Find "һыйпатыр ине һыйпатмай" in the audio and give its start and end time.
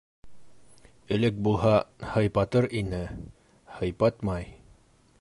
2.15-4.53